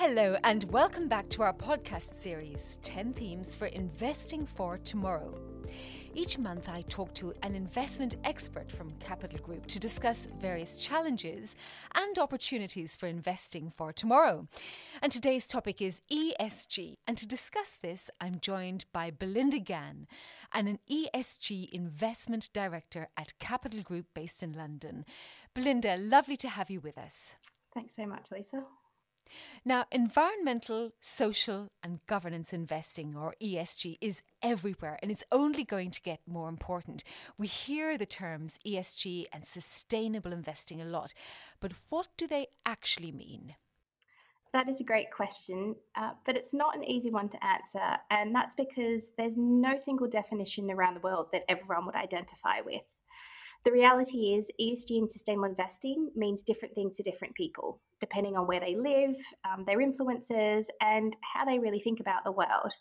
[0.00, 5.34] Hello, and welcome back to our podcast series 10 Themes for Investing for Tomorrow.
[6.14, 11.56] Each month, I talk to an investment expert from Capital Group to discuss various challenges
[11.96, 14.46] and opportunities for investing for tomorrow.
[15.02, 16.98] And today's topic is ESG.
[17.08, 20.06] And to discuss this, I'm joined by Belinda Gann,
[20.54, 25.04] and an ESG investment director at Capital Group based in London.
[25.54, 27.34] Belinda, lovely to have you with us.
[27.74, 28.62] Thanks so much, Lisa.
[29.64, 36.02] Now, environmental, social, and governance investing, or ESG, is everywhere and it's only going to
[36.02, 37.04] get more important.
[37.36, 41.12] We hear the terms ESG and sustainable investing a lot,
[41.60, 43.54] but what do they actually mean?
[44.52, 48.34] That is a great question, uh, but it's not an easy one to answer, and
[48.34, 52.82] that's because there's no single definition around the world that everyone would identify with.
[53.68, 58.46] The reality is, ESG and sustainable investing means different things to different people, depending on
[58.46, 62.72] where they live, um, their influences, and how they really think about the world.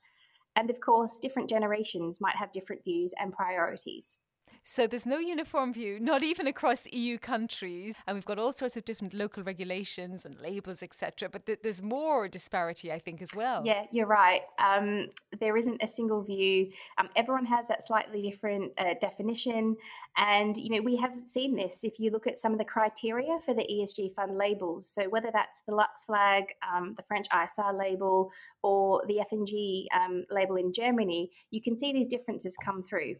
[0.55, 4.17] And of course, different generations might have different views and priorities.
[4.63, 8.75] So there's no uniform view, not even across EU countries, and we've got all sorts
[8.75, 11.29] of different local regulations and labels, etc.
[11.29, 13.63] But th- there's more disparity, I think, as well.
[13.65, 14.41] Yeah, you're right.
[14.59, 15.07] Um,
[15.39, 16.71] there isn't a single view.
[16.97, 19.77] Um, everyone has that slightly different uh, definition,
[20.17, 23.39] and you know we have seen this if you look at some of the criteria
[23.45, 24.89] for the ESG fund labels.
[24.89, 26.43] So whether that's the LuxFLAG,
[26.75, 28.31] um, the French ISR label,
[28.63, 33.15] or the FNG um, label in Germany, you can see these differences come through.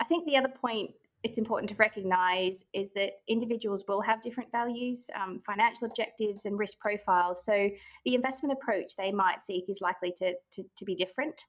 [0.00, 0.90] I think the other point
[1.24, 6.58] it's important to recognize is that individuals will have different values, um, financial objectives, and
[6.58, 7.44] risk profiles.
[7.44, 7.68] So
[8.04, 11.44] the investment approach they might seek is likely to, to, to be different.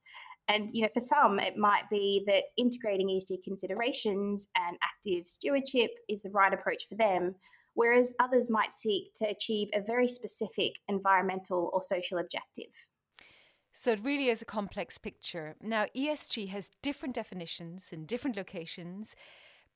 [0.48, 5.92] And you know, for some, it might be that integrating ESG considerations and active stewardship
[6.09, 7.36] is the right approach for them,
[7.76, 12.72] whereas others might seek to achieve a very specific environmental or social objective.
[13.73, 15.56] So it really is a complex picture.
[15.62, 19.16] Now, ESG has different definitions in different locations.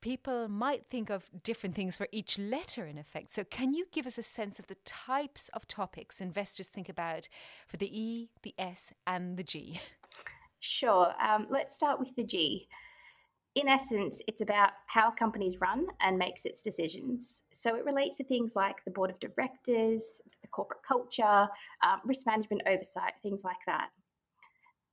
[0.01, 3.31] People might think of different things for each letter, in effect.
[3.31, 7.29] So, can you give us a sense of the types of topics investors think about
[7.67, 9.79] for the E, the S, and the G?
[10.59, 11.13] Sure.
[11.21, 12.67] Um, let's start with the G.
[13.55, 17.43] In essence, it's about how companies run and makes its decisions.
[17.53, 21.47] So it relates to things like the board of directors, the corporate culture,
[21.83, 23.89] um, risk management oversight, things like that.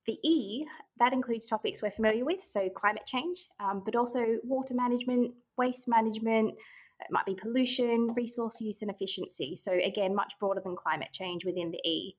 [0.07, 0.67] The E,
[0.99, 5.89] that includes topics we're familiar with, so climate change, um, but also water management, waste
[5.89, 6.55] management,
[7.01, 9.57] it might be pollution, resource use, and efficiency.
[9.57, 12.17] So, again, much broader than climate change within the E.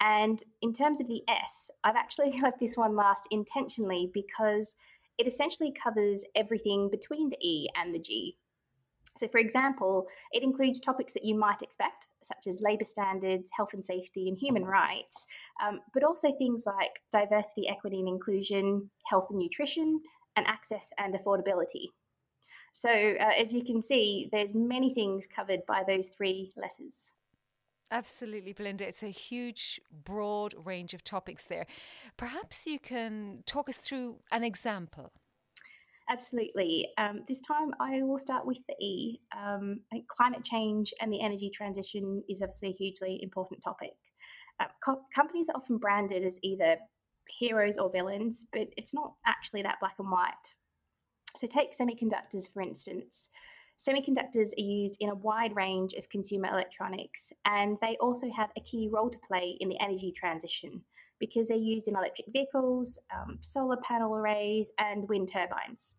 [0.00, 4.74] And in terms of the S, I've actually left this one last intentionally because
[5.18, 8.36] it essentially covers everything between the E and the G.
[9.16, 13.72] So, for example, it includes topics that you might expect, such as labour standards, health
[13.72, 15.26] and safety, and human rights,
[15.64, 20.00] um, but also things like diversity, equity, and inclusion, health and nutrition,
[20.36, 21.86] and access and affordability.
[22.72, 27.12] So, uh, as you can see, there's many things covered by those three letters.
[27.90, 28.86] Absolutely, Belinda.
[28.86, 31.66] It's a huge, broad range of topics there.
[32.16, 35.12] Perhaps you can talk us through an example.
[36.08, 36.88] Absolutely.
[36.98, 39.20] Um, this time I will start with the E.
[39.36, 43.94] Um, climate change and the energy transition is obviously a hugely important topic.
[44.60, 46.76] Uh, co- companies are often branded as either
[47.38, 50.30] heroes or villains, but it's not actually that black and white.
[51.36, 53.28] So, take semiconductors for instance.
[53.78, 58.62] Semiconductors are used in a wide range of consumer electronics, and they also have a
[58.62, 60.82] key role to play in the energy transition
[61.18, 65.94] because they're used in electric vehicles, um, solar panel arrays, and wind turbines.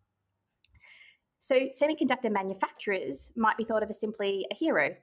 [1.40, 4.96] So, semiconductor manufacturers might be thought of as simply a hero,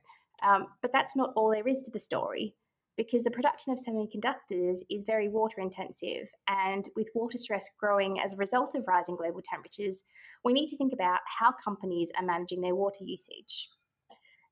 [0.42, 2.54] um, but that's not all there is to the story
[2.96, 6.28] because the production of semiconductors is very water intensive.
[6.48, 10.04] And with water stress growing as a result of rising global temperatures,
[10.44, 13.68] we need to think about how companies are managing their water usage.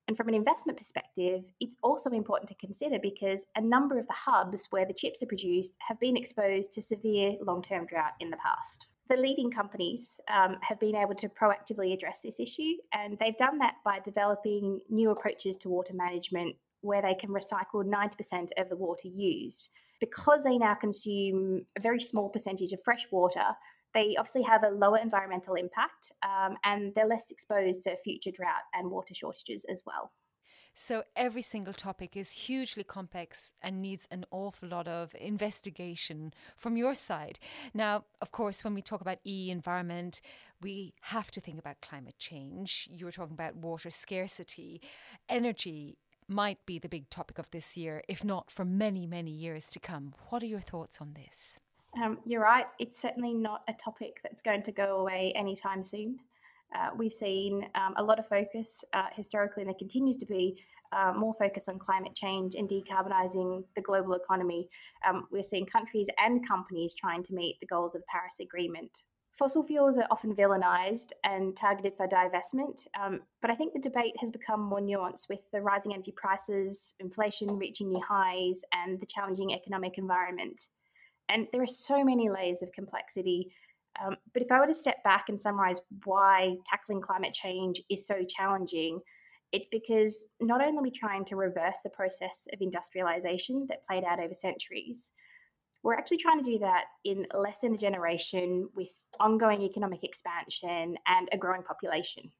[0.07, 4.13] And from an investment perspective, it's also important to consider because a number of the
[4.13, 8.29] hubs where the chips are produced have been exposed to severe long term drought in
[8.29, 8.87] the past.
[9.09, 13.59] The leading companies um, have been able to proactively address this issue, and they've done
[13.59, 18.75] that by developing new approaches to water management where they can recycle 90% of the
[18.75, 19.69] water used.
[19.99, 23.45] Because they now consume a very small percentage of fresh water,
[23.93, 28.63] they obviously have a lower environmental impact um, and they're less exposed to future drought
[28.73, 30.11] and water shortages as well.
[30.75, 36.77] So, every single topic is hugely complex and needs an awful lot of investigation from
[36.77, 37.37] your side.
[37.75, 40.19] Now, of course, when we talk about E environment,
[40.61, 42.89] we have to think about climate change.
[42.91, 44.81] You were talking about water scarcity,
[45.29, 49.69] energy might be the big topic of this year, if not for many, many years
[49.71, 50.13] to come.
[50.29, 51.55] What are your thoughts on this?
[52.01, 52.65] Um, you're right.
[52.79, 56.19] It's certainly not a topic that's going to go away anytime soon.
[56.75, 60.57] Uh, we've seen um, a lot of focus uh, historically, and there continues to be
[60.91, 64.69] uh, more focus on climate change and decarbonising the global economy.
[65.07, 69.03] Um, we're seeing countries and companies trying to meet the goals of the Paris Agreement.
[69.37, 74.13] Fossil fuels are often villainised and targeted for divestment, um, but I think the debate
[74.19, 79.07] has become more nuanced with the rising energy prices, inflation reaching new highs, and the
[79.07, 80.67] challenging economic environment.
[81.29, 83.51] And there are so many layers of complexity.
[84.03, 88.05] Um, but if I were to step back and summarize why tackling climate change is
[88.05, 88.99] so challenging,
[89.51, 94.03] it's because not only are we trying to reverse the process of industrialization that played
[94.03, 95.09] out over centuries,
[95.83, 98.87] we're actually trying to do that in less than a generation with
[99.19, 102.31] ongoing economic expansion and a growing population.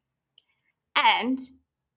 [0.95, 1.39] And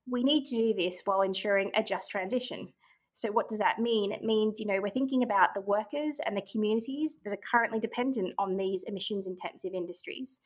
[0.08, 2.68] we need to do this while ensuring a just transition.
[3.12, 4.12] So, what does that mean?
[4.12, 7.80] It means, you know, we're thinking about the workers and the communities that are currently
[7.80, 10.40] dependent on these emissions intensive industries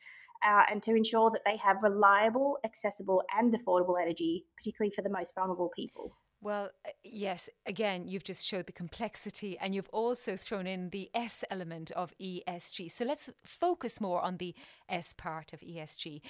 [0.45, 5.09] uh, and to ensure that they have reliable, accessible, and affordable energy, particularly for the
[5.09, 6.15] most vulnerable people.
[6.43, 11.11] Well, uh, yes, again, you've just showed the complexity and you've also thrown in the
[11.13, 12.89] S element of ESG.
[12.89, 14.55] So let's focus more on the
[14.89, 16.21] S part of ESG.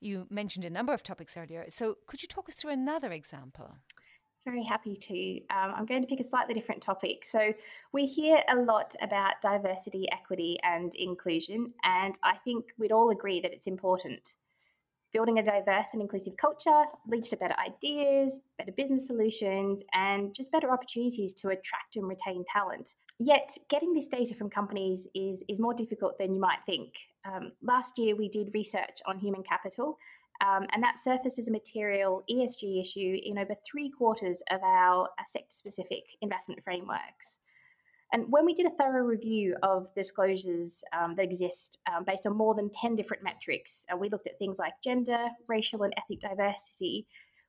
[0.00, 1.64] You mentioned a number of topics earlier.
[1.68, 3.78] So could you talk us through another example?
[4.44, 5.36] Very happy to.
[5.52, 7.24] Um, I'm going to pick a slightly different topic.
[7.24, 7.52] So,
[7.92, 13.40] we hear a lot about diversity, equity, and inclusion, and I think we'd all agree
[13.40, 14.34] that it's important.
[15.12, 20.52] Building a diverse and inclusive culture leads to better ideas, better business solutions, and just
[20.52, 22.94] better opportunities to attract and retain talent.
[23.18, 26.92] Yet, getting this data from companies is, is more difficult than you might think.
[27.24, 29.96] Um, last year, we did research on human capital,
[30.44, 35.08] um, and that surfaced as a material ESG issue in over three quarters of our
[35.24, 37.38] sector specific investment frameworks.
[38.16, 42.34] And when we did a thorough review of disclosures um, that exist um, based on
[42.34, 46.20] more than 10 different metrics, uh, we looked at things like gender, racial, and ethnic
[46.20, 47.06] diversity.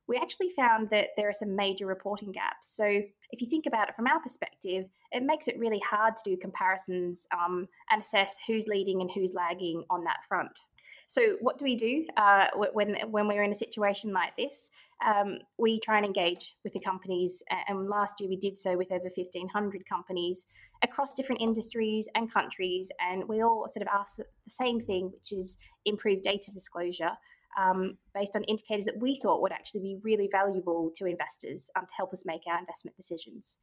[0.08, 2.76] We actually found that there are some major reporting gaps.
[2.76, 6.30] So, if you think about it from our perspective, it makes it really hard to
[6.30, 10.60] do comparisons um, and assess who's leading and who's lagging on that front.
[11.08, 14.68] So, what do we do uh, when when we're in a situation like this?
[15.04, 18.92] Um, we try and engage with the companies, and last year we did so with
[18.92, 20.44] over fifteen hundred companies
[20.84, 25.32] across different industries and countries, and we all sort of asked the same thing, which
[25.32, 25.56] is
[25.86, 27.12] improved data disclosure.
[27.58, 31.86] Um, based on indicators that we thought would actually be really valuable to investors um,
[31.86, 33.58] to help us make our investment decisions.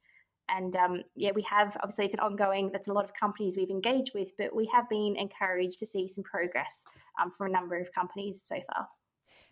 [0.48, 2.70] And um, yeah, we have obviously it's an ongoing.
[2.72, 6.08] That's a lot of companies we've engaged with, but we have been encouraged to see
[6.08, 6.84] some progress
[7.20, 8.88] um, for a number of companies so far.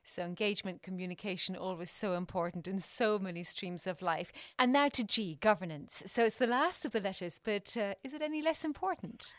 [0.06, 4.32] So, engagement, communication, always so important in so many streams of life.
[4.58, 6.02] And now to G, governance.
[6.06, 9.32] So, it's the last of the letters, but uh, is it any less important?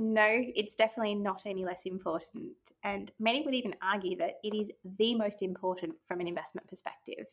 [0.00, 2.54] No, it's definitely not any less important.
[2.82, 7.26] And many would even argue that it is the most important from an investment perspective.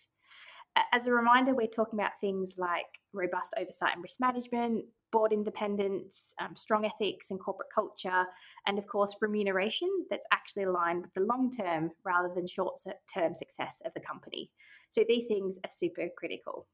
[0.93, 6.33] As a reminder, we're talking about things like robust oversight and risk management, board independence,
[6.39, 8.25] um, strong ethics and corporate culture,
[8.67, 12.79] and of course, remuneration that's actually aligned with the long term rather than short
[13.13, 14.49] term success of the company.
[14.89, 16.67] So these things are super critical.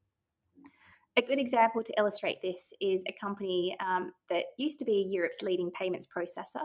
[1.18, 5.42] A good example to illustrate this is a company um, that used to be Europe's
[5.42, 6.62] leading payments processor.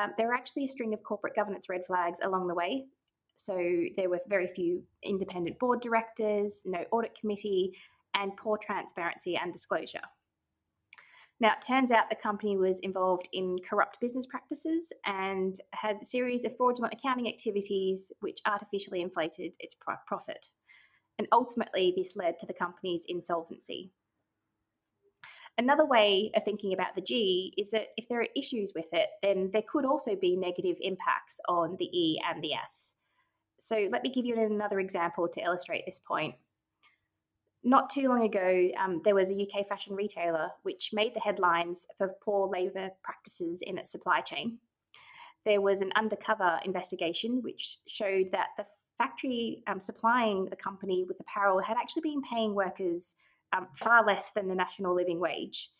[0.00, 2.86] Um, there were actually a string of corporate governance red flags along the way,
[3.36, 3.56] so
[3.96, 7.72] there were very few independent board directors, no audit committee,
[8.14, 10.00] and poor transparency and disclosure.
[11.40, 16.04] Now, it turns out the company was involved in corrupt business practices and had a
[16.04, 19.76] series of fraudulent accounting activities which artificially inflated its
[20.06, 20.48] profit.
[21.18, 23.92] And ultimately, this led to the company's insolvency.
[25.58, 29.08] Another way of thinking about the G is that if there are issues with it,
[29.22, 32.94] then there could also be negative impacts on the E and the S.
[33.60, 36.34] So let me give you another example to illustrate this point.
[37.64, 41.86] Not too long ago, um, there was a UK fashion retailer which made the headlines
[41.96, 44.58] for poor labour practices in its supply chain.
[45.44, 51.20] There was an undercover investigation which showed that the factory um, supplying the company with
[51.20, 53.14] apparel had actually been paying workers
[53.52, 55.70] um, far less than the national living wage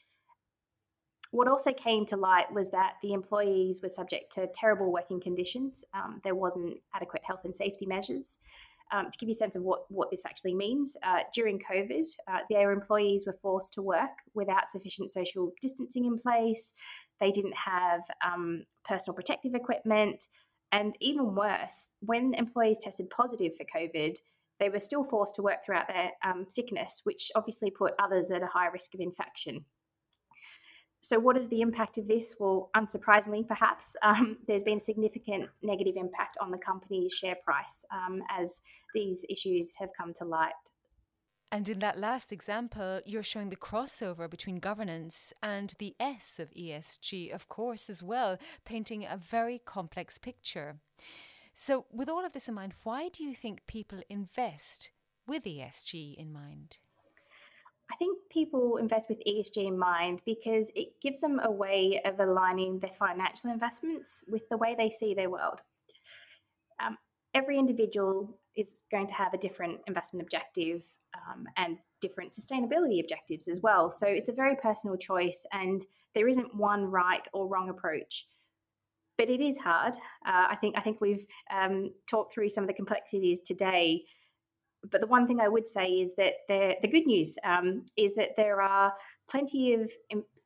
[1.30, 5.84] what also came to light was that the employees were subject to terrible working conditions.
[5.92, 8.38] Um, there wasn't adequate health and safety measures.
[8.90, 12.06] Um, to give you a sense of what, what this actually means, uh, during COVID,
[12.26, 16.72] uh, their employees were forced to work without sufficient social distancing in place.
[17.20, 20.26] They didn't have um, personal protective equipment.
[20.72, 24.16] And even worse, when employees tested positive for COVID,
[24.60, 28.42] they were still forced to work throughout their um, sickness, which obviously put others at
[28.42, 29.64] a high risk of infection.
[31.00, 32.36] So, what is the impact of this?
[32.38, 37.84] Well, unsurprisingly, perhaps, um, there's been a significant negative impact on the company's share price
[37.92, 38.60] um, as
[38.94, 40.52] these issues have come to light.
[41.50, 46.50] And in that last example, you're showing the crossover between governance and the S of
[46.50, 48.36] ESG, of course, as well,
[48.66, 50.80] painting a very complex picture.
[51.54, 54.90] So, with all of this in mind, why do you think people invest
[55.26, 56.76] with ESG in mind?
[57.90, 62.20] I think people invest with ESG in mind because it gives them a way of
[62.20, 65.60] aligning their financial investments with the way they see their world.
[66.84, 66.98] Um,
[67.34, 70.82] every individual is going to have a different investment objective
[71.14, 73.90] um, and different sustainability objectives as well.
[73.90, 78.26] So it's a very personal choice, and there isn't one right or wrong approach.
[79.16, 79.94] But it is hard.
[80.26, 84.04] Uh, I think I think we've um, talked through some of the complexities today.
[84.90, 88.36] But the one thing I would say is that the good news um, is that
[88.36, 88.92] there are
[89.28, 89.90] plenty of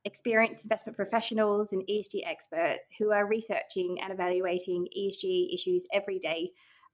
[0.05, 6.51] experienced investment professionals and ESG experts who are researching and evaluating ESG issues every day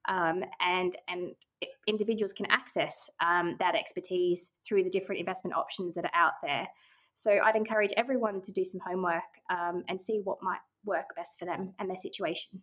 [0.08, 1.32] um, and and
[1.86, 6.66] individuals can access um, that expertise through the different investment options that are out there.
[7.14, 11.38] So I'd encourage everyone to do some homework um, and see what might work best
[11.38, 12.62] for them and their situation.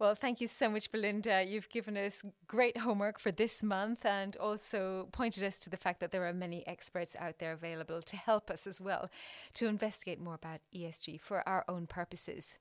[0.00, 1.44] Well, thank you so much, Belinda.
[1.46, 6.00] You've given us great homework for this month and also pointed us to the fact
[6.00, 9.10] that there are many experts out there available to help us as well
[9.52, 12.56] to investigate more about ESG for our own purposes.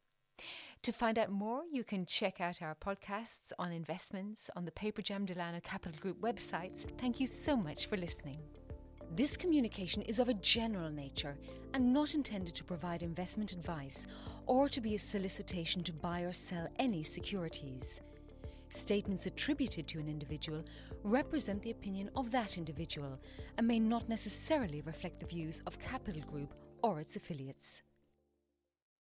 [0.82, 5.26] To find out more, you can check out our podcasts on investments on the Paperjam
[5.26, 6.86] Delano Capital Group websites.
[7.00, 8.40] Thank you so much for listening.
[9.16, 11.38] This communication is of a general nature
[11.74, 14.06] and not intended to provide investment advice
[14.50, 18.02] or to be a solicitation to buy or sell any securities.
[18.70, 20.66] Statements attributed to an individual
[21.04, 23.20] represent the opinion of that individual
[23.60, 27.84] and may not necessarily reflect the views of Capital Group or its affiliates.